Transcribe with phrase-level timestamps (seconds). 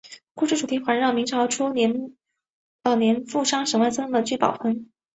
[0.33, 2.09] 故事主题环绕明朝初年
[3.27, 4.89] 富商沈万三的聚宝盆。